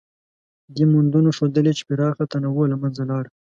[0.75, 3.29] دې موندنو ښودلې، چې پراخه تنوع له منځه لاړه.